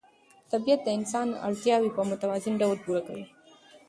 [0.51, 3.25] طبیعت د انسان اړتیاوې په متوازن ډول پوره کوي